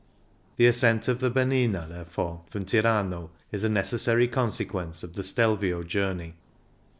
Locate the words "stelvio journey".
5.21-6.33